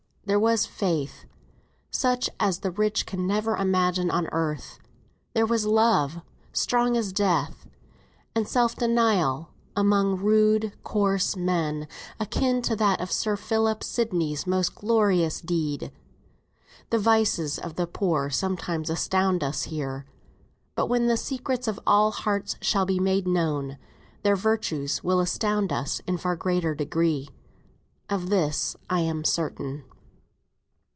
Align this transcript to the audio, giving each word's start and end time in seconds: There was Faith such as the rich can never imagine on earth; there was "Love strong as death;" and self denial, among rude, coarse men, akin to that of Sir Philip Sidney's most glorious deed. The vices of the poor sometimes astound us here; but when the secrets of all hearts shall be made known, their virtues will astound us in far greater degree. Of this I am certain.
There 0.23 0.39
was 0.39 0.65
Faith 0.65 1.25
such 1.89 2.29
as 2.39 2.59
the 2.59 2.71
rich 2.71 3.05
can 3.05 3.27
never 3.27 3.57
imagine 3.57 4.09
on 4.11 4.27
earth; 4.31 4.79
there 5.33 5.47
was 5.47 5.65
"Love 5.65 6.21
strong 6.53 6.95
as 6.95 7.11
death;" 7.11 7.67
and 8.33 8.47
self 8.47 8.75
denial, 8.75 9.49
among 9.75 10.17
rude, 10.17 10.71
coarse 10.83 11.35
men, 11.35 11.85
akin 12.17 12.61
to 12.61 12.77
that 12.77 13.01
of 13.01 13.11
Sir 13.11 13.35
Philip 13.35 13.83
Sidney's 13.83 14.47
most 14.47 14.73
glorious 14.73 15.41
deed. 15.41 15.91
The 16.91 16.99
vices 16.99 17.59
of 17.59 17.75
the 17.75 17.87
poor 17.87 18.29
sometimes 18.29 18.89
astound 18.89 19.43
us 19.43 19.63
here; 19.63 20.05
but 20.75 20.85
when 20.85 21.07
the 21.07 21.17
secrets 21.17 21.67
of 21.67 21.79
all 21.85 22.11
hearts 22.11 22.55
shall 22.61 22.85
be 22.85 22.99
made 23.01 23.27
known, 23.27 23.77
their 24.21 24.37
virtues 24.37 25.03
will 25.03 25.19
astound 25.19 25.73
us 25.73 25.99
in 26.07 26.17
far 26.17 26.37
greater 26.37 26.73
degree. 26.73 27.27
Of 28.09 28.29
this 28.29 28.77
I 28.89 29.01
am 29.01 29.25
certain. 29.25 29.83